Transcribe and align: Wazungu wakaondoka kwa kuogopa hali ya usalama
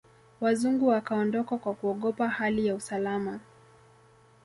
Wazungu 0.41 0.87
wakaondoka 0.87 1.57
kwa 1.57 1.73
kuogopa 1.73 2.29
hali 2.29 2.67
ya 2.67 2.75
usalama 2.75 3.39